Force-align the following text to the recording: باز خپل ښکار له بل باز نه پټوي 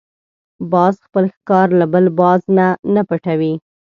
باز 0.71 0.95
خپل 1.05 1.23
ښکار 1.35 1.67
له 1.79 1.85
بل 1.93 2.05
باز 2.19 2.41
نه 2.93 3.01
پټوي 3.09 3.53